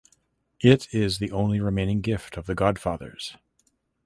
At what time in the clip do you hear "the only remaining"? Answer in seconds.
1.19-2.01